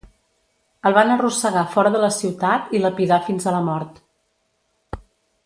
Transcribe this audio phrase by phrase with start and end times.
[0.89, 4.03] El van arrossegar fora de la ciutat i lapidar fins a la mort.